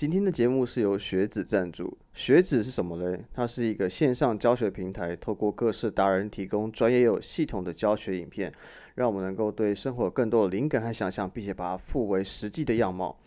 [0.00, 1.98] 今天的节目是由学子赞助。
[2.14, 3.22] 学子是什么嘞？
[3.34, 8.50] 它是一个线上教学平台，透过各式达人提供专业又系统的教学影片，
[8.94, 13.20] 让我们能够对生活有更多的灵感和想象，并且把它附为实际的样貌。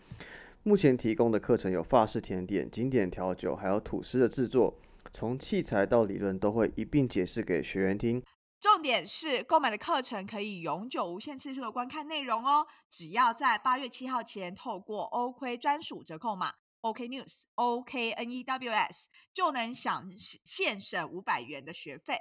[0.64, 4.76] 目前提供的课程有法式甜点、经典调酒，还有吐司的制作，
[5.12, 8.20] 从器材到理论都会一并解释给学员听。
[8.60, 16.50] 重点是购买的课程可以永久无限次数的观看内容哦，只要在八月七号前透过欧亏专属折扣码
[16.84, 20.06] OK News O K N E W S 就能享
[20.44, 22.18] 现省五百元的学费。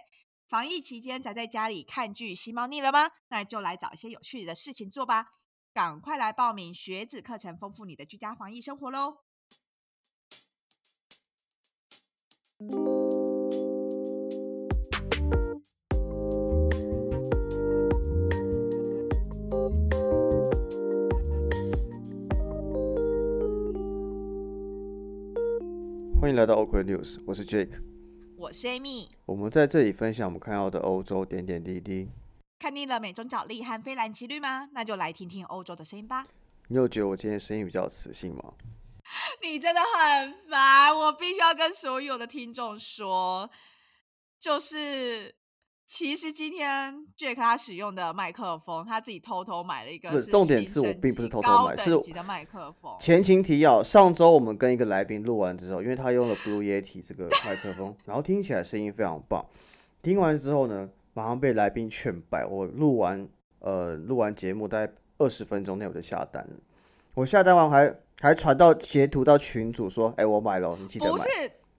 [0.48, 3.12] 防疫期间宅在家里看剧吸猫腻了吗？
[3.28, 5.32] 那就来找一些有趣的事情做吧！
[5.74, 9.24] 赶快来报名学子课程，丰富你的居家防疫生活喽！
[26.34, 27.80] 迎来到 OK News，我是 Jake，
[28.38, 29.08] 我是 Amy。
[29.28, 32.10] 我们在这里分享我们看到的欧洲点点滴滴。
[32.58, 34.68] 看腻了美中角力和非蓝奇绿吗？
[34.74, 36.26] 那就来听听欧洲的声音吧。
[36.70, 38.56] 你有觉得我今天声音比较磁性吗？
[39.44, 43.48] 你真的很烦，我必须要跟所有的听众说，
[44.40, 45.36] 就是。
[45.86, 50.18] 其实今天 Jack 他使用的麦克风，他自己偷偷买了一个。
[50.18, 52.96] 是重点是我并不是偷偷买，是级的麦克风。
[53.00, 59.46] 前情提要：上周我们跟一个来宾录完之后，因为他用了 Blue Yeti 这个麦克风，然后听起来声音非常棒。
[60.02, 62.46] 听完之后呢，马上被来宾劝败。
[62.46, 63.28] 我录完
[63.60, 66.56] 呃录完节目大概二十分钟内我就下单了。
[67.14, 71.28] 我下单完还还传到截图到群主说：“哎，我买了，你记得买。”不是，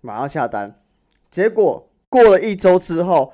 [0.03, 0.83] 马上下单。
[1.31, 3.33] 结果过了一周之后。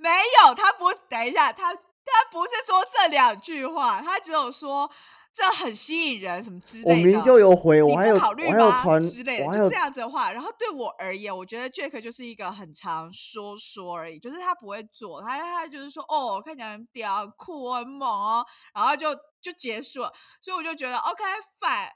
[0.00, 4.90] 没有，他不等一下，他他不是说这两句话，他只有说
[5.30, 6.90] 这很吸引人什么之类的。
[6.90, 10.32] 我明就有回，我还有考虑吗之类的，就这样子的话。
[10.32, 20.12] 然后对我而言，我觉得 Jack 就是一个很常说说而已，就是他不会做，他他就是说哦，看起来很屌、很酷、很猛哦，然后就就结束了。
[20.40, 21.22] 所以我就觉得 OK
[21.60, 21.90] fine，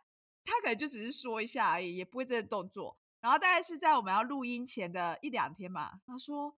[0.44, 2.98] 他可能就只是说一下而已，也不会真的动作。
[3.20, 6.54] 然后大概是在我们要录音前的一两天嘛，他说。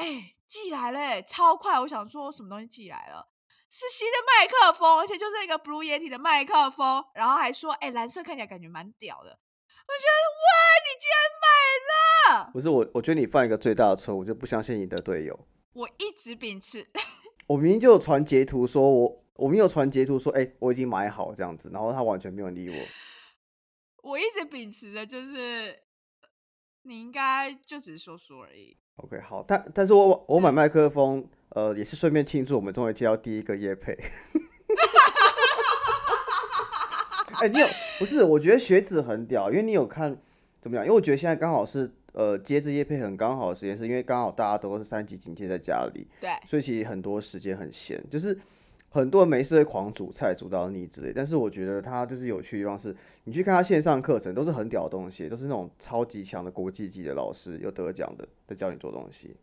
[0.00, 1.78] 哎，寄来了，超快！
[1.78, 3.28] 我想说，什么东西寄来了？
[3.68, 7.04] 是新的麦克风，而且就是一个 Blue Yeti 的麦克风。
[7.14, 9.28] 然后还说，哎，蓝色看起来感觉蛮屌的。
[9.28, 10.48] 我觉得，哇，
[10.86, 12.50] 你竟然买了！
[12.52, 15.38] 不是我，我觉得你犯一个最大的错误，就不相信你的队友。
[15.74, 16.86] 我一直秉持，
[17.46, 22.86] 我明明就有传截图，说我我没有传截图说，哎，我已经买好这样子，然后他完全没有理我。
[24.10, 25.82] 我一直秉持的就是，
[26.82, 28.76] 你应该就只是说说而已。
[28.96, 33.94] OK，好，但但是我我买麦克风，呃，也是顺便庆祝我们终于接到第一个夜配。
[37.40, 37.66] 哎，你有
[37.98, 38.22] 不是？
[38.22, 40.16] 我觉得学子很屌，因为你有看
[40.60, 40.84] 怎么样？
[40.84, 48.38] 因为我觉得现在刚好是呃接着夜配很刚好的时间，是因为刚好大家都是三级警戒在家里，对，所以其实很多时间很闲，就是。
[48.92, 59.36] 很多人没事会狂煮菜煮到腻之类，但是我觉得他就是有趣的地方是，你去看他线上课程都是很屌的东西，都是那种超级强的国际级的老师，有得奖的在教你做东西。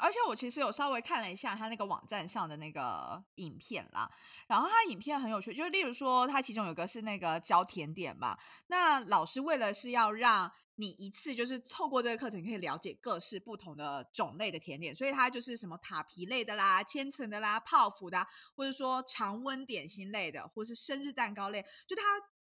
[0.00, 4.10] 而且我其实有稍微看了一下他那个网站上的那个影片啦，
[4.46, 8.36] 然后他影片很有趣，就例如说他其中有个是那个教甜点嘛，
[8.68, 22.02] 那老师为了是要让你一次就是透过这个课程可以了解各式不同的种类的甜点，所以它就是什么塔皮类的啦、千层的啦、泡芙的，或者说常温点心类的，或是生日蛋糕类，就它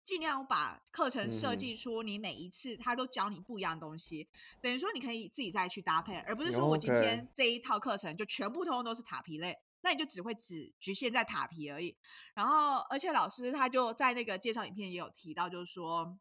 [0.03, 4.27] 尽量把课程设计出你每一次他都教你不一样的东西，
[4.61, 11.95] 等于说你可以自己再去搭配，而不是说我今天这一套课程就全部通通都是塔皮类，那你就只会只局限在塔皮而已。
[12.33, 16.17] 然后，而且老师他就在那个介绍影片也有提到，就是说。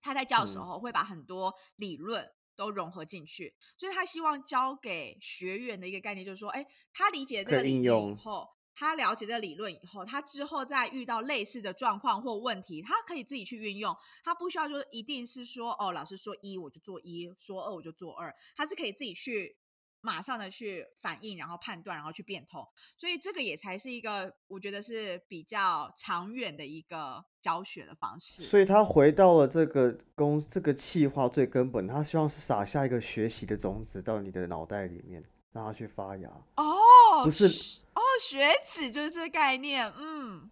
[0.00, 19.56] 他在教的时候会把很多理论都融合进去，所以他希望教给学员的一个概念就是说，哎，他理解这个理念以后，他了解这理论以后，他之后再遇到类似的状况或问题，他可以自己去运用，他不需要说一定是说，哦，老师说一我就做一，说二我就做二，他是可以自己去。
[20.00, 22.64] 马上的去反应，然后判断，然后去变通，
[22.96, 28.44] 所以这个也才是一个我觉得是比较长远的一个教学的方式。
[28.44, 35.20] 所以他回到了这个公这个气化最根本，他希望是撒下一个学习的种子到你的脑袋里面，
[35.58, 36.28] 让它去发芽。
[36.56, 37.46] 哦，不是
[37.94, 40.50] 哦，学子就是这个概念，嗯。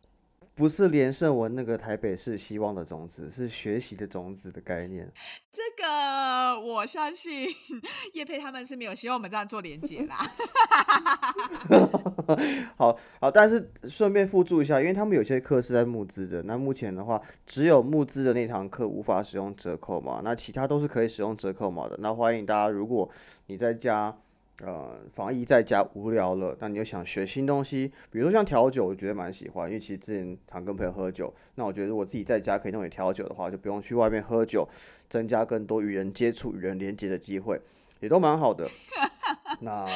[0.57, 5.13] 不是连胜文那个台北市希望的种子，是学习的种子的概念。
[5.53, 7.47] 这个我相信
[8.15, 10.17] 叶佩他们是没有希望我们这样做连接啦。
[12.77, 21.99] 好好，但是顺便附注一下，因为他们有些课是在募资的，那目前的话，只有募资的那堂课无法使用折扣嘛，那其他都是可以使用折扣码的。
[22.01, 23.11] 那欢迎大家，如果
[23.49, 24.17] 你在家。
[24.63, 34.67] 呃，防疫在家无聊了，那你又想学新东西，比如说像调酒，我觉得蛮喜欢，因为其实之前常跟朋友喝酒，那我觉得如果自己在家可以弄点调酒的话，就不用去外面喝酒，
[35.11, 37.61] 增加更多与人接触、与人连接的机会，
[38.01, 38.67] 也都蛮好的。
[39.61, 39.87] 那，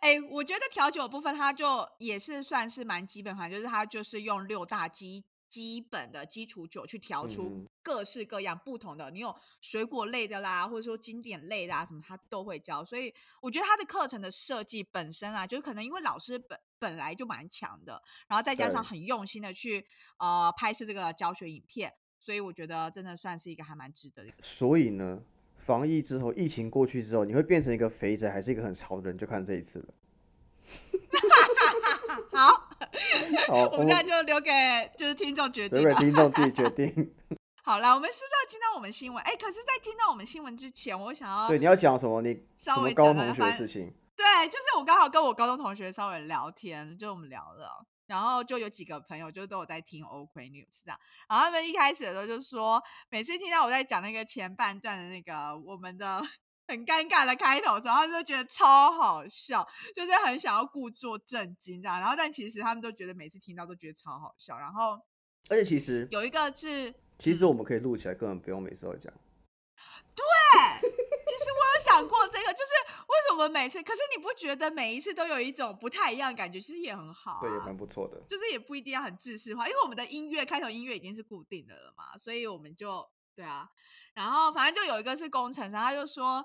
[0.00, 5.22] 哎，我觉得调酒部分它就也是算是蛮基本款，就是它就是用六大基。
[5.48, 12.84] 基本的基础酒去调出各式各样不同的，你有水果类的啦，或者说经典类的啊，什么他都会教。
[12.84, 19.84] 所以我觉得他的课程的设计本身啊，就是可能因为老师本本来就蛮强的，然后再加上很用心的去
[20.18, 24.32] 呃拍摄这个教学影片，所以我觉得真的算是一个还蛮值得的。
[24.42, 25.22] 所以呢，
[25.56, 29.94] 防疫之后，疫情过去之后，你会变成一个肥宅还是一个很潮的人，就看这一次了。
[32.34, 32.68] 好，
[33.48, 34.50] 好， 我们现在就留给
[34.96, 37.14] 就是听众决定，留给听众自己决定。
[37.62, 39.22] 好了，我们是不是要听到我们新闻？
[39.24, 42.22] 哎，可是，在听到我们新闻之前，我想要对你要讲什么？
[42.22, 43.92] 你稍微高中同学的事情？
[44.16, 50.98] 对，就是我刚好跟我高中同学稍微聊天，就我们聊了，然后就有几个朋友就都有在听 OK News 这样，
[51.28, 56.22] 然后他们一开始的时候就说，每次听到我在讲那个前半段的那个我们的。
[56.68, 61.98] 很尴尬的开头，时候他们都觉得超好笑，就是很想要故作震惊这样。
[61.98, 64.58] 然后，但其实他们都觉得每次听到都觉得超好笑。
[64.58, 65.00] 然后，
[65.48, 69.10] 而且其实有一个是，其实我们可以录起来，根本不用每次都讲。
[70.14, 70.24] 对，
[70.82, 72.72] 其实我有想过这个，就是
[73.06, 76.60] 为什么每次，可是你不觉得每一次都有一种不太一样的感觉？
[76.60, 78.20] 其实也很好，对，也蛮不错的。
[78.28, 83.08] 就是也不一定要很制式化，因为我们的音乐开头音乐已经是固定的了嘛，所以我们就。
[83.38, 83.68] 对啊，
[84.14, 86.44] 然后反正就有一个是工程师，他就说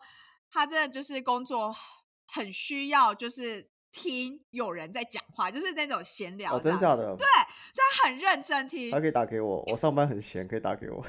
[0.51, 1.75] 他真的就是工作
[2.27, 6.55] 很需要，就是听有人在讲话，就是那种闲聊。
[6.55, 7.15] 哦，真假的？
[7.17, 8.91] 对，所以他很认真听。
[8.91, 11.03] 他可以打给我，我上班很闲，可以打给我。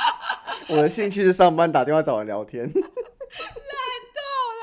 [0.70, 2.64] 我的兴趣是上班打电话找人聊天。
[2.64, 2.80] 烂透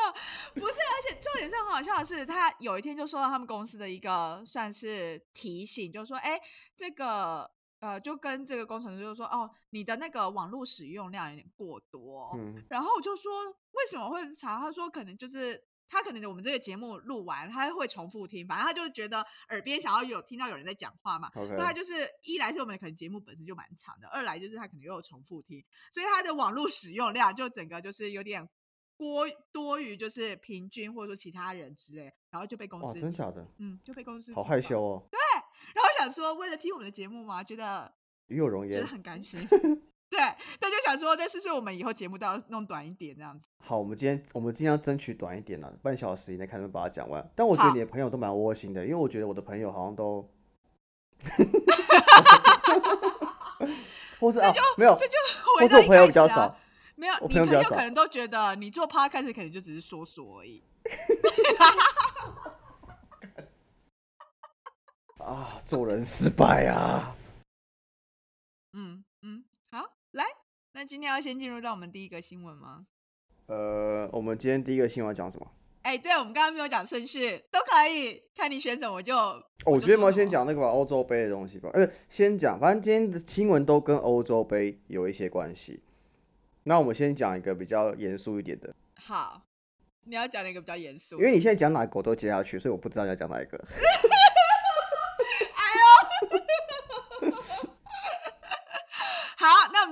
[0.09, 0.15] 了，
[0.55, 6.41] 不是，而且重点是很好笑的是，他有一天就收到他们公司的一个算是提醒，就说：“哎，
[6.75, 12.31] 这个。”呃，就跟这个工程师就说，哦，你的那个网络使用量有点过多。
[12.35, 14.59] 嗯，然后我就说，为什么会查？
[14.59, 21.29] 他说，可能就是他可能我们这个节目录完，他会重复听，反正他就觉得耳边想要有听到有人在讲话嘛。
[21.35, 28.49] 那他就是一来是我们可能节目本身就蛮长的，二来就是他可能又有重复听，所以他的网络使用量就整个就是有点
[28.97, 35.07] 多多于就是平均或者说其他人之类，然后就被公司真假的，嗯，就被公司好害羞哦。
[35.11, 35.19] 对。
[35.73, 37.91] 然后想说，为了听我们的节目嘛，觉得
[38.27, 39.45] 与有荣焉，觉得很甘心。
[40.09, 40.19] 对，
[40.61, 43.49] 那就想说，但是不是我们以后节目都要弄短一点这样子？
[43.59, 47.29] 好，我们今天我们尽量争取短一点了，半小时以内看能把它讲完。
[47.35, 50.31] 但我觉得你的朋友都蛮窝心的，因为我觉得我的朋友好像都
[54.19, 55.13] 或是啊，没有，这就
[55.43, 56.57] 或是我朋友比较少，
[56.95, 60.63] 没有，我朋友比较少，可能都觉得你做 podcast 可能就只是说说而已。
[65.27, 67.13] 啊，做人失败啊！
[68.71, 70.23] 嗯嗯，好，来，
[70.71, 72.85] 那今天要先进入到我们第一个新闻吗？
[73.47, 75.45] 呃，我们今天第一个新闻讲什么？
[75.81, 79.13] 哎，对，我们刚刚没有讲顺序，都可以，看你选什么我就。
[79.65, 81.69] 我觉得我们要先讲那个欧洲杯的东西吧。
[81.73, 85.83] 呃，先讲，反正今天的新闻都跟欧洲杯有一些关系。
[86.63, 88.73] 那我们先讲一个比较严肃一点的。
[88.95, 89.41] 好，
[90.05, 93.61] 你要讲一个比较严肃，因为你现在讲哪个我都接下去，所以我不知道你要讲哪一个。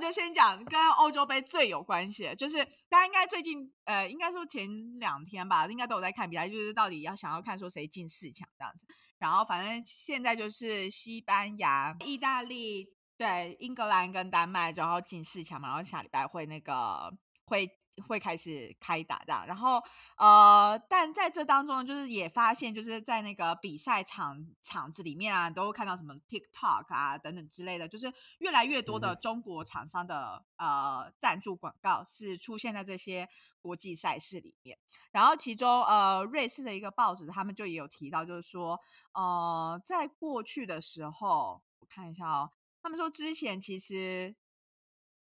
[0.01, 4.65] 就先讲跟欧洲杯最有关系，就是大家应该最近呃，应该说前
[4.97, 8.85] 两天吧，应该都有在看比赛，就是到底要想要看说谁进四强这样子。
[9.17, 17.13] 然后反正现在就是西班牙、意大利对英格兰跟丹麦，然后进四强嘛，然后下礼拜会那个
[17.45, 17.69] 会。
[18.07, 19.81] 会开始开打这样，然后
[20.17, 33.29] 呃，但在这当中，就是也发现，就是在那个比赛场场子里面啊，都会看到什么 TikTok 啊等等之类的，就是越来越多的中国厂商的呃赞助广告是出现在这些
[33.61, 34.77] 国际赛事里面。
[35.11, 38.79] 然后其中呃，瑞士的一个报纸他们就也有提到，就是说
[39.13, 42.51] 呃，在过去的时候，我看一下哦，
[42.83, 44.35] 他们说之前其实。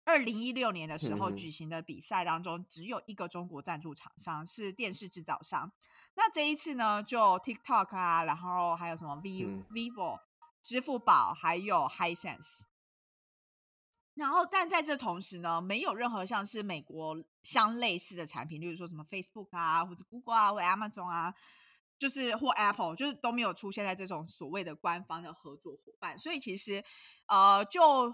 [0.05, 5.71] 二零一六年的时候举行的比赛当中，只有一个中国赞助厂商是电视制造商。
[6.15, 10.19] 那这一次呢，就 TikTok 啊，然后还有什么 V Vivo
[10.61, 12.63] 支付宝还有 Hisense。
[14.15, 21.33] 然后，但在这同时呢，没有任何像是美国相类似的产品，例如说什么 Facebook 啊，或者 Google 啊，或 Amazon 啊，
[21.97, 26.15] 就是或 Apple，就是都没有出现在这种所谓的官方的合作伙伴。
[26.15, 26.83] 所以其实，
[27.25, 28.13] 呃，就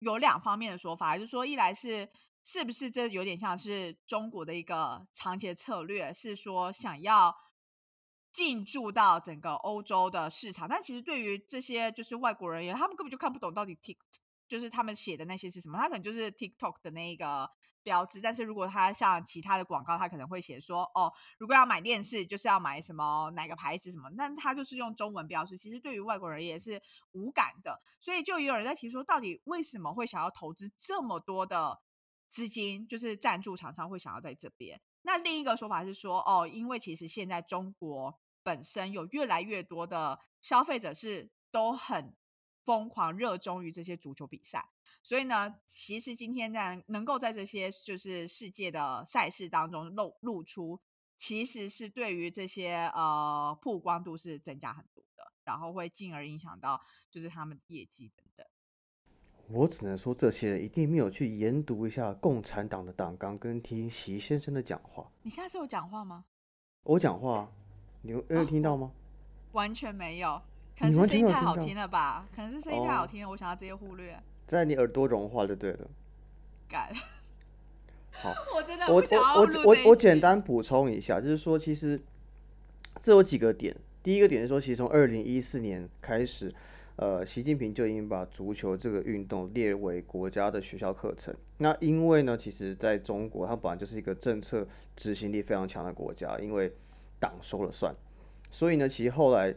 [0.00, 2.08] 有两方面的说法，就是说，一来是
[2.44, 7.34] 是不是这有点像是中国的一个长期的策略，是说想要
[8.32, 13.96] 进驻到整个欧洲的市场，但其实对于这些就是外国人员，他们根本就看不懂到底 Tik。
[14.48, 15.78] 就是他们写的那些是什么？
[15.78, 17.48] 他可能就是 TikTok 的那一个
[17.82, 27.80] 标志，但是如果他像其他的广告，他可能会写说，哦，如果要买电视，就是要买什么哪个牌子什么，那他就是用中文标识，其实对于外国人也是无感的。
[28.00, 31.80] 所以就也有人在提说，到底为什么会想要投资这么多的
[32.28, 34.80] 资金，就是赞助厂商会想要在这边？
[35.02, 42.14] 那另一个说法是说，哦，因为其实现在中国本身有越来越多的消费者是都很。
[42.68, 44.68] 疯狂热衷于这些足球比赛，
[45.02, 50.78] 所以呢，其实今天在能够在这些就是世界的赛事当中露露出，
[51.16, 56.78] 其实是对于这些呃曝光度是增加很多的，然后会进而影响到
[57.10, 58.46] 就是他们业绩等等。
[59.46, 65.10] 我只能说，这些人一定没有去研读一下共产党的党纲，跟听习先生的讲话。
[65.22, 66.26] 你现在是有讲话吗？
[66.82, 67.50] 我讲话，
[68.02, 68.92] 你有听到吗？
[69.52, 70.42] 完全没有。
[70.78, 72.28] 可能是声音太好听了吧？
[72.34, 74.16] 可能是声音太好听了，我想要直接忽略。
[74.46, 75.90] 在你耳朵融化就对了。
[76.68, 76.92] 改。
[78.12, 82.00] 好， 我真的我我我我我简单补充一下，就是说，其实
[82.96, 83.74] 这有几个点。
[84.04, 86.52] 第一个点是说，其实从二零一四年开始，
[86.94, 91.34] 呃，习近平就已经把足球这个运动列为国家的学校课程。
[91.56, 96.72] 那因为呢，其实在中国，它本来就是一个政策执行力非常强的国家，因为
[97.18, 97.92] 党说了算，
[98.48, 99.52] 所以呢，其实后来。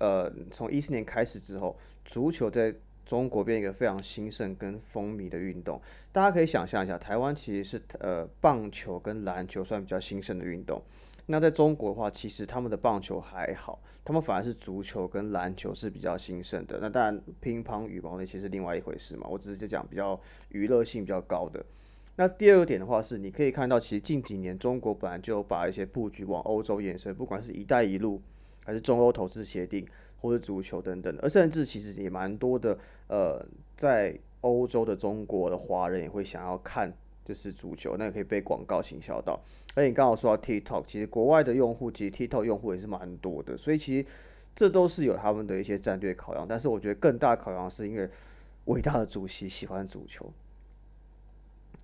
[0.00, 2.74] 呃，从一四年开始之后，足球在
[3.06, 5.80] 中国变一个非常兴盛跟风靡的运动。
[6.10, 10.82] 大家可以想象一下，台湾其实是呃棒球跟篮球算比较兴盛的运动。
[11.26, 16.78] 那在中国的话，其实他们的棒球还好，他们反而是足球跟篮球是比较兴盛的。
[16.80, 19.26] 那当然，乒乓、羽毛那些是另外一回事嘛。
[19.30, 20.20] 我只是在讲比较
[20.50, 21.64] 娱乐性比较高的。
[22.16, 28.20] 那第二个点的话是，你可以看到，其实近几年中国本来就把一些布局往欧洲延伸，不管是一带一路。
[28.64, 29.86] 还是中欧投资协定，
[30.20, 32.76] 或者足球等等，而甚至其实也蛮多的。
[33.06, 33.44] 呃，
[33.76, 36.92] 在欧洲的中国的华人也会想要看，
[37.24, 39.38] 就是足球，那也可以被广告行销到。
[39.74, 44.06] 而你刚好说到 TikTok，其实国外的用户，其实 TikTok 用户也是蛮多的，所以其实
[44.56, 46.46] 这都是有他们的一些战略考量。
[46.48, 48.08] 但是我觉得更大考量是因为
[48.64, 50.32] 伟大的主席喜欢足球，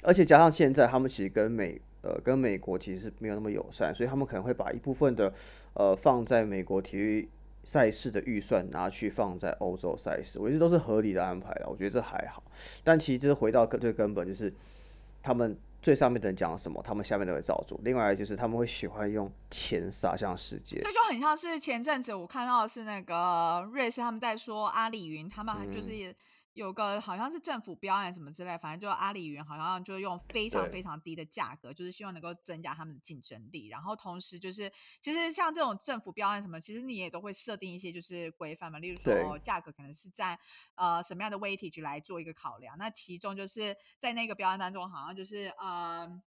[0.03, 1.81] 而且加上现在他们其实跟美。
[2.03, 5.33] 呃，跟美国其实是没有那么友善，所以他们可能会把一部分的
[5.75, 7.29] 呃放在美国体育
[7.63, 11.69] 赛事的预算拿去放在欧洲赛事，我觉得都是合理的安排了。
[11.69, 12.43] 我觉得这还好，
[12.83, 14.51] 但其实这回到最根本，就是
[15.23, 17.79] 他们最上面的人讲什么，他们下面都会照做。
[17.85, 26.15] 另外就是他们会喜欢用钱撒向世界，这就很像是前阵子我看到的是那个瑞士他们在说阿里云，他们就是。
[26.55, 33.69] 有个好像是政府标案什么之类，反正就阿里云好像就用非常非常低的价格，就是希望能够增加他们的竞争力。
[33.69, 40.37] 然后同时就是，其实像这种政府标案什么，其实你也都会设定一些就是规范嘛，例如说价格可能是在
[40.75, 42.77] 呃什么样的 weightage 来做一个考量。
[42.77, 46.21] 那其中就是在那个标案当中，好像就是呃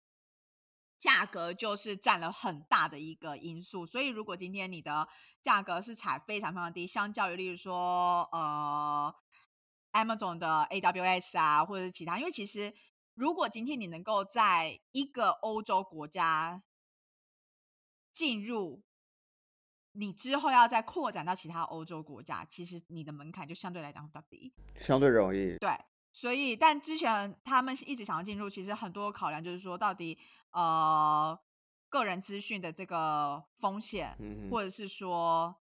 [1.01, 3.85] 价格就是占了很大的一个因素。
[3.85, 5.09] 所以如果今天你的
[5.43, 9.13] 价格是踩非常非常低，相较于例如说呃。
[9.93, 12.73] Amazon 的 AWS 啊，或者是其他，因为其实
[13.15, 16.63] 如果今天你能够在一个欧洲国家
[18.13, 18.83] 进入，
[19.93, 25.57] 你之后要再扩展到其他欧洲国家，其实你的门槛就相对来讲比较低，相对容易。
[25.59, 25.71] 对，
[26.11, 30.19] 所以但之前他们是一直想要进入，其实很多考量就是说，到底
[30.53, 31.39] 呃
[31.89, 34.17] 个人资讯的这个风险，
[34.51, 35.62] 或者是说。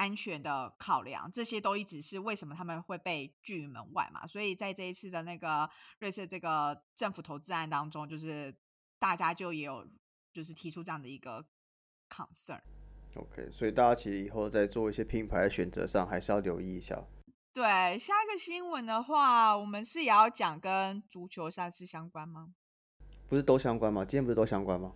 [0.00, 4.26] 安全的考量，这些都一直是为什么他们会被拒于门外嘛？
[4.26, 8.54] 所以在这一次的那个瑞士这个政府投资案当中，就是
[8.98, 9.86] 大家就也有
[10.32, 11.44] 就是提出这样的一个
[12.08, 12.62] concern。
[13.14, 17.04] OK，所以大家其实以后在做一些品牌的选择上，还是要留意一下。
[17.52, 17.62] 对，
[17.98, 22.54] 下一个新闻的话，我们是也要讲跟足球赛事相关吗？
[23.28, 24.02] 不是都相关吗？
[24.02, 24.94] 今天不是都相关吗？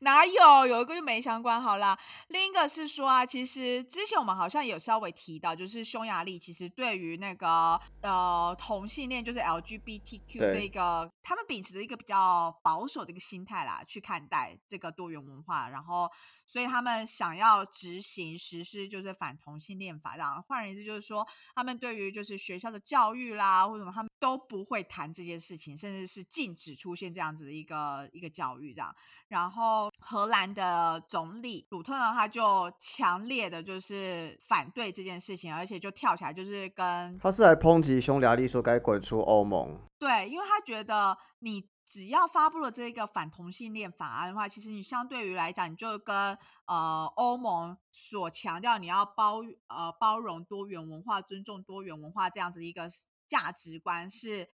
[0.00, 0.66] 哪有？
[0.66, 1.98] 有一个就没相关好啦。
[2.28, 16.10] 另一个是说啊，其实之前我们好像有稍微提到，就是匈牙利其实对于那个呃同性恋，就是 LGBTQ 这个，他们秉持着一个比较保守的一个心态啦，去看待这个多元文化，然后
[16.46, 28.94] 所以他们想要执行实施就是反同性恋法，然后换言之就是说，他们对于就是学校的教育啦，或者什么，他们都不会谈这件事情，甚至是禁止出现这样子的一个一个教育这样。
[29.28, 39.78] 然后荷兰的总理鲁特呢，他就强烈的就是反对这件事情，而且就跳起来就是跟他是来抨击匈牙利说该滚出欧盟。
[39.98, 52.88] 对，因为他觉得你只要发布了这个反同性恋法案的话，其实你相对于来讲，你就跟呃欧盟所强调你要包呃包容多元文化、尊重多元文化这样子一个
[53.28, 54.48] 价值观是。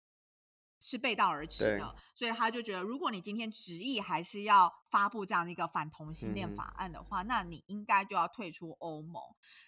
[0.79, 9.21] 是背道而驰的，所以他就觉得，如果你今天执意还是要发布这样的一个反同性恋法案的话，那你应该就要退出欧盟。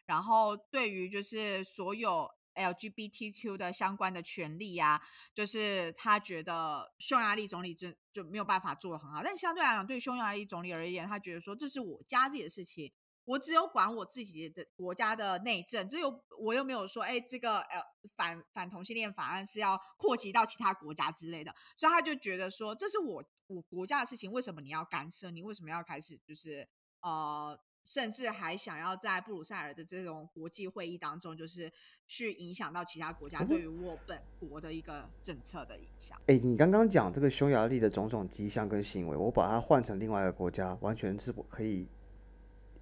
[0.05, 5.01] 然后，对于就是所有 LGBTQ 的相关的权利啊，
[5.33, 9.21] 就是他觉得匈牙利总理就就没有办法做的很好。
[9.23, 12.91] 但相对来讲，对匈牙利总理而言，他觉得说这是我家自己的事情。
[13.27, 17.81] 我只有管我自己的国家的内政，这又我又没有说，哎，这个呃
[18.15, 25.29] 反反同性恋法案是要扩及到其他国家之类的，所以他就觉得说，这是我我国家的事情，为什么你要干涉？
[25.29, 26.65] 你为什么要开始就是
[27.01, 31.69] 呃，甚至还想要在布鲁塞尔的这种国际会议当中，就是
[32.07, 36.17] 去影响到其他国家对于我本国的一个政策的影响？
[36.27, 41.89] 哎，你刚刚讲这个匈牙利的种种迹象跟行为，我把它换成另外一个国家，完全是可以。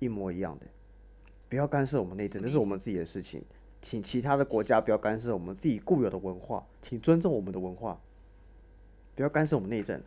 [0.06, 0.66] 一模一样的，
[1.50, 3.44] 不要干涉我们内政，这是我们自己的事情，
[3.82, 8.00] 请其他的国家不要干涉我们自己固有的文化，请尊重我们的文化，
[9.16, 10.02] 不要干涉我们内政。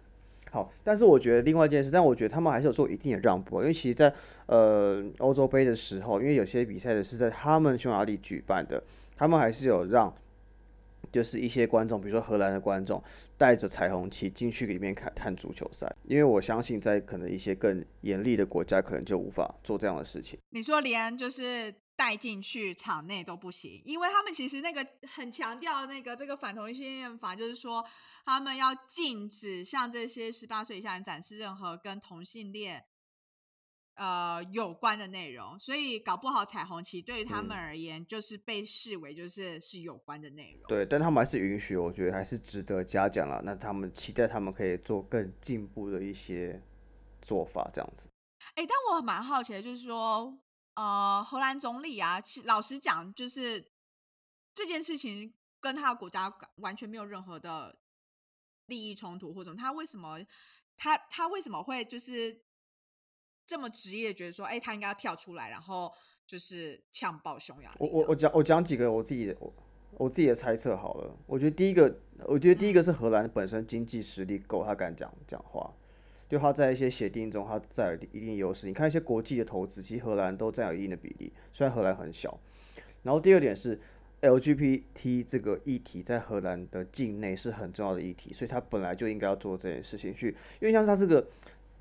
[0.50, 4.14] 好，但是我觉得另外一件事，但我觉得他们还是有做一定的让步，因为其实，在
[4.46, 8.82] 呃欧洲杯的时候，因为有些比赛的是在他们匈牙利举办的，
[9.16, 10.14] 他们还是有让。
[11.12, 13.02] 就是一些观众，比如说荷兰的观众，
[13.36, 20.38] 带着彩虹旗进去里面看看足球赛，因为我相信在可能一些更严厉的国家，可能就无法做这样的事情。
[20.50, 27.84] 你说连就是带进去场内都不行，因为他们其实那个很强调那个这个反同性恋法，就是说
[28.24, 32.84] 他们要禁止向这些十八岁以下人展示任何跟同性恋。
[33.98, 40.62] 呃，有关的内容，所以搞不好彩虹旗对于他们而言，就是被视为就是是有关的内容。
[40.68, 43.42] 对，但他们还是允许，我觉得还是值得嘉奖了。
[43.44, 46.62] 那他们期待他们可以做更进步的一些
[47.20, 48.08] 做法，这样子。
[48.54, 50.38] 哎，但我蛮好奇的，就是说，
[50.74, 53.72] 呃，荷兰总理啊，其老实讲，就是
[54.54, 57.80] 这件事情跟他的国家完全没有任何的
[58.66, 60.20] 利益冲突，或者他为什么
[60.76, 62.44] 他他为什么会就是。
[63.48, 65.90] 这么职业，觉得说，哎，他应该要跳出来，然后
[66.26, 67.76] 就是呛爆匈牙利。
[67.80, 69.50] 我我我讲我讲几个我自己的我
[69.96, 71.16] 我自己的猜测好了。
[71.26, 75.74] 我觉得第一个，我觉得第一个是荷兰本身经济实力够，他敢讲讲话，
[76.28, 78.66] 就他在一些协定中，他占有一定优势。
[78.66, 82.38] 你看一些国际的投资，其实荷兰都占有一定的比例，虽然荷兰很小。
[83.02, 83.80] 然后第二点是
[84.20, 91.26] LGBT 这个议题在荷兰的境内是很重要的议题，所以他本来就应该要做这件事情去，因为像是他这个。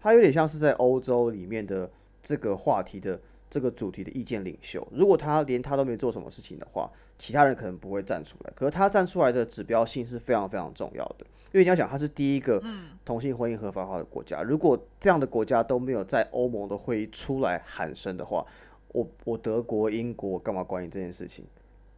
[0.01, 1.89] 他有点像是在欧洲里面的
[2.21, 4.85] 这个话题的这个主题的意见领袖。
[4.91, 8.51] 如果他连他都没做什么事情的话，其他人可能不会站出来。
[8.55, 12.61] 可是他站出来的指标性是非常非常重要的，因为你要想，他是第一个
[13.03, 14.43] 同性婚姻合法化的国家。
[14.43, 18.45] 如果这样的国家都没有在欧盟的会议出来喊声的话，
[18.89, 21.45] 我我德国、英国干嘛管你这件事情？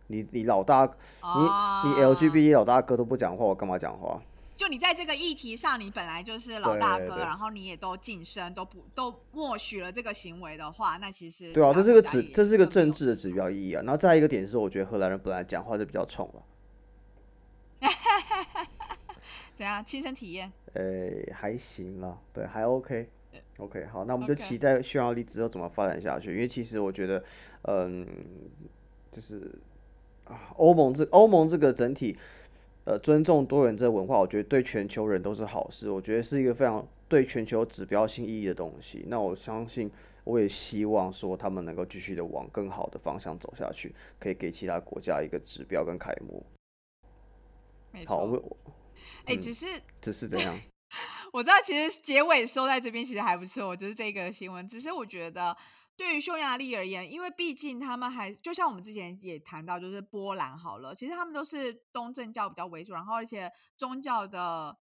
[0.07, 4.19] 你你老大，你你 LGBT 老大哥都不讲话，我干嘛讲话？
[4.59, 13.81] 就你在这个议题上，你本来就是老大哥，然后你也都晋升，都不都默许了这个行为的话，那其实对啊，这是个指，这是个政治的指标意义啊。
[13.83, 16.43] 然后再一个点是，我觉得荷兰人本来讲话就比较冲了。
[19.55, 20.51] 怎样亲身体验？
[20.73, 23.09] 诶，还行啦，对，还 OK。
[23.59, 26.33] OK，好，那我们就期待匈牙利之后怎么发展下去。
[26.33, 27.23] 因为其实我觉得，
[27.61, 28.05] 嗯，
[29.09, 29.57] 就是
[30.25, 32.17] 啊，欧盟这欧盟这个整体。
[32.89, 35.91] 呃，尊重多元这个文化，我觉得对全球人都是好事。
[35.91, 39.05] 我觉得是一个非常对全球指标性意义的东西。
[39.07, 39.91] 那我相信，
[40.23, 46.43] 我也希望说他们能够继续的往更好的方向走下去，可以给其他国家一个指标跟楷模。
[48.07, 48.57] 好，我
[49.25, 49.67] 哎，只是
[50.01, 50.55] 只是怎样？
[51.33, 54.67] 我知道，其实结尾收在这边其实还不错，就是这个新闻。
[54.67, 55.55] 只是我觉得。
[55.99, 64.79] 对于匈牙利而言，因为毕竟他们还就像我们之前也谈到，就是波兰好了，其实他们都是东正教比较为主，然后而且宗教的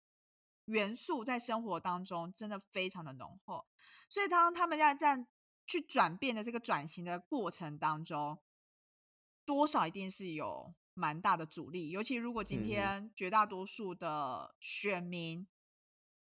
[0.67, 3.65] 元素在生活当中真的非常的浓厚，
[4.07, 5.27] 所以当他们在这样
[5.65, 8.39] 去转变的这个转型的过程当中，
[9.43, 15.45] 多少一定是有蛮大的阻力，尤其如果今天绝大多数的选民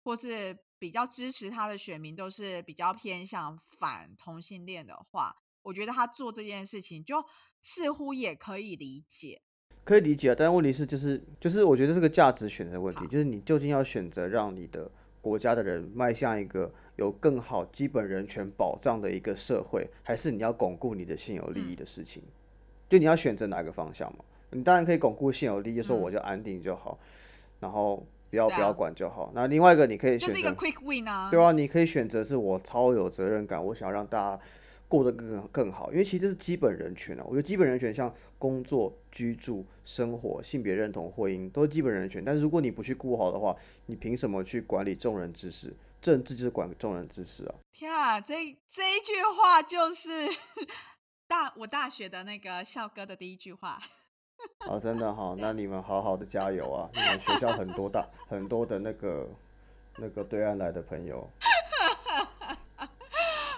[0.07, 7.17] 或是比较支持他的选民都是比较偏向反同性恋的话，我觉得他做这件事情就
[7.61, 9.43] 似乎也可以理解。
[9.83, 14.89] 可以理解，但问题是，就是就是，我觉得这个价值选择问题，就是你究竟要选择让你的
[15.21, 22.23] 国家的人迈向一个有更好基本人权保障的一个社会，还是你要巩固你的现有利益的事情？
[22.89, 24.25] 就你要选择哪个方向嘛？
[24.51, 26.97] 你当然可以巩固现有利益，说我就安定就好，
[27.59, 29.31] 然后不要不要管就好。
[29.35, 34.41] 那另外一个你可以选择，就是一个 quick win 啊，对啊，你可以选择是我超有责任感，我想要让大家。
[34.89, 37.25] 过得更更好，因为其实是基本人权啊。
[37.27, 42.25] 我觉得基本人权像工作、居住、生活、性别认同、婚姻都是基本人权。
[42.25, 43.53] 但是如果你不去顾好的话，
[43.87, 45.75] 你凭什么去管理众人之事？
[46.01, 47.55] 政治就是管众人之事啊！
[47.73, 48.35] 天啊，这
[48.69, 50.29] 这一句话就是
[51.27, 53.77] 大我大学的那个校歌的第一句话。
[54.69, 56.91] 啊， 真的好，那你们好好的加油啊！
[56.95, 59.29] 你们学校很多大很多的那个
[59.97, 61.29] 那个对岸来的朋友。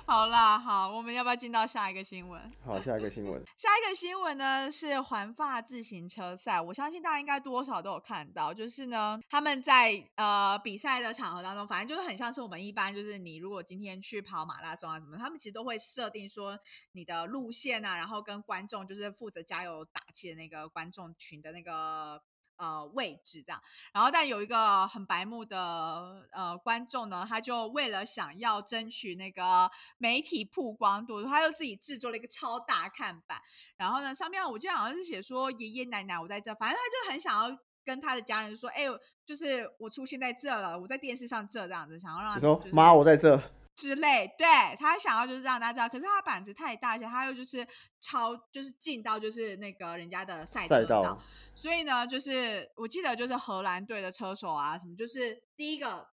[0.08, 2.40] 好啦，好，我们要不要进到下一个新闻？
[2.64, 3.44] 好，下一个新闻。
[3.54, 16.58] 下一个新闻呢是环法自行车赛，我相信大家应该多少都有看到，就是呢他们在呃比赛的场合当中，反正就是很像是我们一般，就是你如果今天去跑马拉松啊什么，他们其实都会设定说
[16.92, 22.22] 你的路线啊，然后跟观众就是负责加油打气的那个观众群的那个。
[22.58, 33.40] 呃，位置这样，然后但有一个很白目的呃观众呢，他就为了想要争取那个媒体曝光度，他就自己制作了一个超大看板，
[33.76, 38.86] 然后呢上面我记得好像是写说爷爷奶奶我在这，反正他就很想要跟他的家人说，哎，
[39.24, 43.40] 就是我出现在这了，我在电视上这这样子，想要让你说妈我在这。
[43.78, 44.46] 之类，对
[44.78, 47.66] 他想要就是让大家知道，可是他板子太大，而且他又就是
[48.00, 51.16] 超就是进到就是那个人家的赛车道，
[51.54, 56.08] 所以呢，就是我记得就是荷兰队的车手啊，什么就是第一个。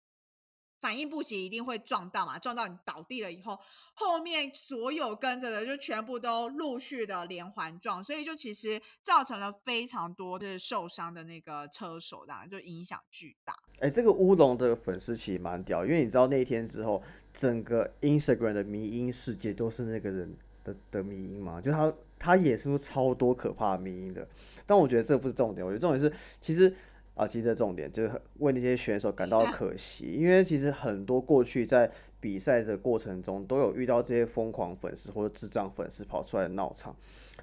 [0.85, 2.37] 反应不及一定会撞到嘛？
[2.37, 3.59] 撞到你倒地了以后，
[3.95, 13.55] 后面所有跟着的就全部都陆续的连环撞，所以就其实造成了非常多的受伤的那个车手，当然就影响巨大。
[13.79, 17.01] 哎，这个乌龙的粉丝其实蛮屌，因为你知道那一天之后，
[17.33, 24.27] 整个 Instagram 的迷音世界都是那个人的的迷音嘛，就他他也是超多可怕的迷音的。
[24.67, 26.71] 但我觉得这不是重点，我觉得重点是其实。
[27.15, 36.95] 啊，其实这重点就是为那些选手感到可惜，因为其实很多过去在比赛的过程中都有遇到这些疯狂粉丝或者智障粉丝跑出来闹场。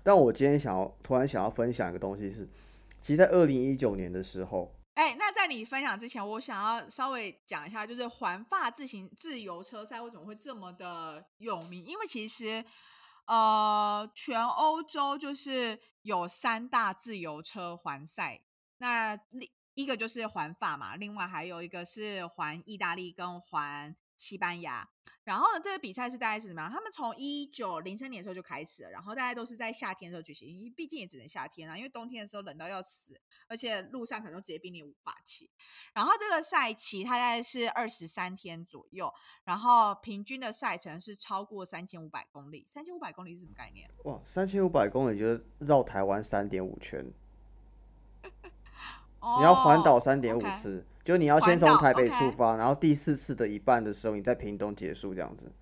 [0.03, 2.49] 但我今天想要突然想要分享一个东西是，
[3.01, 11.85] 其实，在二零一九年的时候，哎，那在你分享之前，我想要稍微讲一下，就是环法自行自由车赛为什么会这么的有名？
[11.85, 12.63] 因为其实，
[13.27, 18.43] 呃，全欧洲就是有三大自由车环赛，
[18.79, 19.17] 那
[19.75, 24.89] 一个就是环法嘛，另外还有一个是环意大利跟环西班牙。
[25.25, 26.69] 然后呢，这个比赛是大概是什么？
[26.69, 35.49] 他们从一九零三年的时候就开始了，然后大家都是在夏天的时候举行，因为毕竟也只能夏天啊，因为冬天的时候冷到要死，而且路上可能直接冰你无法骑。
[35.95, 39.13] 然后这个赛期它大概是二十三天左右，
[39.45, 42.65] 然后平均的赛程是超过三千五百公里。
[42.67, 43.89] 三千五百公里是什么概念？
[44.03, 47.13] 哇，三千五百公里就是绕台湾三点五圈。
[49.39, 55.53] 你要环岛三点五次，就你要先从台北出发，然后第四次的一半的时候，你在屏东结束这样子。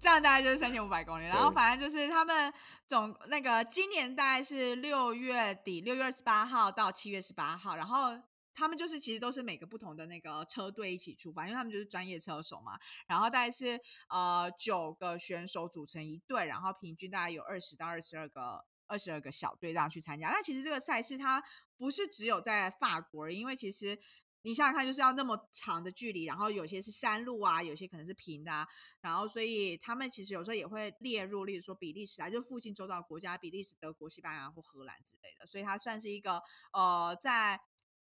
[0.00, 1.26] 这样大概就是三千五百公里。
[1.26, 2.52] 然后反正就是他们
[2.88, 7.76] 总那个今年大概是六月底，六月二十八号到七月十八号。
[7.76, 8.18] 然后
[8.52, 12.76] 他们就是其实都是每个不同的那个车队一起出发，因为他们就是专业车手嘛。
[13.06, 18.64] 然后大概是呃九个选手组成一队，然后平均大概有二十到二十二个。
[18.90, 21.42] 二十二个小队这样去参加，那其实这个赛事它
[21.78, 23.96] 不是只有在法国，因为其实
[24.42, 28.66] 你想想看，就是要那么长的距离，然后有些是山路啊，有些可能是平的，啊，
[29.00, 37.60] 然后所以他们其实有时候也会列入，例如说比利时啊，就附近周遭国家，比利时、德国、西班牙或荷兰之类的，所以它算是一个呃，在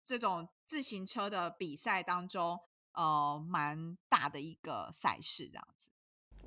[0.04, 2.60] 这种自行车的比赛当中，
[2.94, 5.90] 呃，蛮大的一个赛事这样子。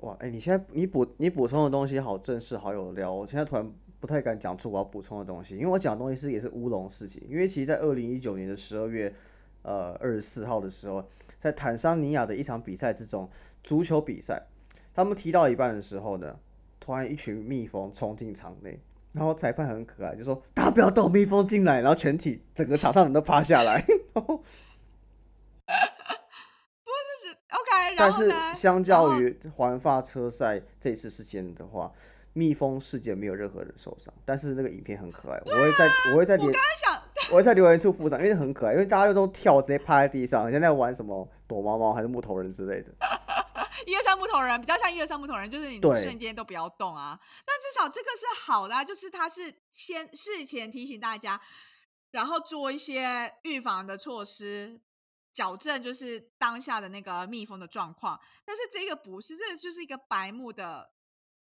[0.01, 3.73] 哇，哎，你现在你补你补充的东西好正式，好有料，我现在突然。
[3.99, 7.21] 不太敢讲出我要补充的东西，因为我讲的东西是也是乌龙事情。
[7.27, 9.13] 因为其实，在二零一九年的十二月，
[9.63, 11.07] 呃，二十四号的时候，
[11.39, 13.29] 在坦桑尼亚的一场比赛之中，
[13.63, 14.47] 足球比赛，
[14.93, 16.37] 他们踢到一半的时候呢，
[16.79, 18.79] 突然一群蜜蜂冲进场内，
[19.13, 23.83] 然后裁判很可爱，就说：“大家不要逗蜜蜂进来。”然后全体整个场上人都趴下来。
[27.95, 28.53] 然但是后呢？
[28.53, 31.91] 相较于环发车赛这次事件的话，
[32.37, 42.93] 蜜蜂事件没有任何人受伤，但是那个影片很可爱，我会在我会在留我想， 我会在留言处附上，因为很可爱，因为大家又都跳直接趴在地上，好像在玩什么躲猫猫还是木头人之类的。
[43.85, 47.19] 一二三木头人比较像一二三木头人，就是你对瞬间都不要动啊。
[47.45, 51.39] 但至少这个是好的、啊，就是他是先事前提醒大家，
[52.11, 54.81] 然后做一些预防的措施，
[55.33, 58.19] 矫正就是当下的那个蜜蜂的状况。
[58.45, 60.89] 但是这个不是，这个就是一个白目的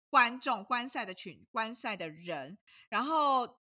[0.10, 2.58] 观众、观赛的群、观赛的人，
[2.90, 3.58] 然后。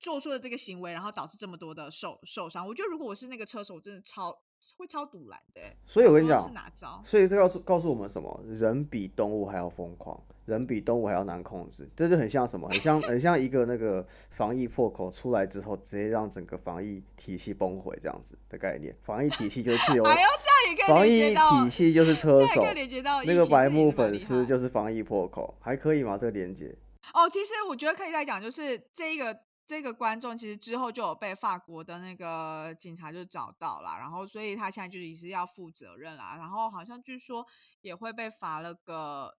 [0.00, 2.66] 做出了这个行为，然后导致这么多的受受伤。
[2.66, 4.30] 我觉得如果我是那个车手，我真的超
[4.76, 5.74] 会超堵拦的欸。
[5.86, 7.02] 所以我跟你讲是，哪招？
[7.06, 8.38] 所以这告诉告诉我们什么？
[8.48, 11.88] 人比动物还要疯狂，人比动物还要难控制。
[11.96, 12.68] 这就很像什么？
[12.68, 18.94] 很像 很像一个那个防疫破口出来之后，直接让整个防疫体系崩毁这样子的概念。
[19.02, 20.04] 防疫体系就是自由，
[20.86, 22.62] 防疫体系就是车手
[23.24, 26.16] 那个白目目粉丝就是防疫破口，还可以吗？
[26.18, 26.74] 这个连接？
[27.12, 27.28] 哦。
[27.30, 37.46] 其实我觉得可以再讲，就是这个这个观众其实之后就有被法国的那个警察就找到了，然后所以他现在就是也是要负责任啦，然后好像据说
[37.80, 39.34] 也会被罚了个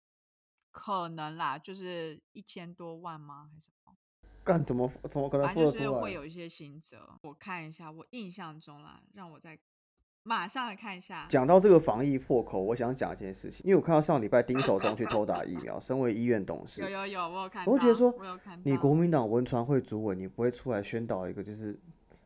[0.76, 3.50] 可能啦，就是一千多万吗？
[3.50, 3.96] 还是什么？
[4.44, 6.12] 干怎么怎么可能反付得出来正就是会？
[6.12, 7.18] 有一些刑责。
[7.22, 9.58] 我看一下，我印象中啦，让我再
[10.24, 11.28] 马上来看一下。
[11.30, 17.72] 讲到这个防疫破口，我想讲一件事情，因为我看到上礼拜丁守中去偷打疫苗，身为医院董事有，有有，我有看到。
[17.72, 18.14] 我就觉得说。
[18.66, 21.80] 你国民党文传会主委，你不会出来宣导一个，就是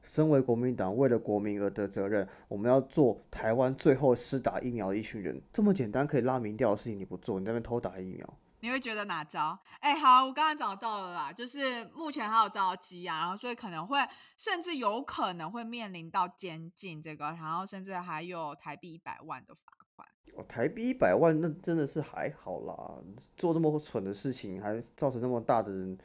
[0.10, 8.28] 身为国民党为了国民而的责任，我们要做台湾最后施打疫苗的一群人，这么简单可以拉民调的事情你不做，你在那边偷打疫苗，
[8.62, 9.56] 你会觉得哪招？
[9.82, 14.00] 哎、好，我刚刚找到了啦，就是目前还有召集啊，然后所以可能会，
[14.36, 20.08] 甚至有可能会面临到监禁这个，然后甚至还有台币一百万的罚款。
[20.34, 22.96] 哦，台币一百万那真的是还好啦，
[23.38, 25.96] 做那么蠢的事情，还造成那么大的人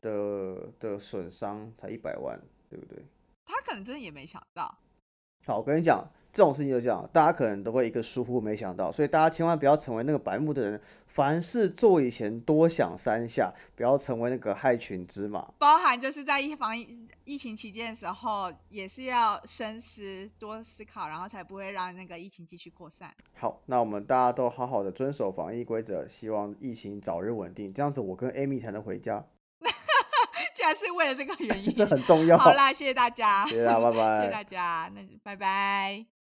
[0.00, 2.36] 的的损伤，才一百万，
[2.68, 3.06] 对不对？
[3.44, 4.78] 他可能真的也没想到，
[5.46, 6.02] 好，我跟你讲，
[6.32, 15.52] 这种事情就这样，大家可能都会一个疏忽没想到，所以大家千万不要成为那个白目的人，凡事做以前多想三下，不要成为那个害群之马。
[15.58, 23.14] 包含就是在疫防疫疫情期间的时候，也是要深思、多思考，然后才不会让那个疫情继续扩散。
[23.34, 29.24] 好，那我们大家都好好的遵守防疫规则，希望疫情早日稳定，这样子我跟 Amy 才能回家，
[30.54, 31.72] 竟然是为了这个原因。
[31.76, 32.38] 这很重要。
[32.38, 34.16] 好啦，谢谢大家，谢谢大家，拜拜。
[34.16, 36.13] 谢谢大家，那就拜拜。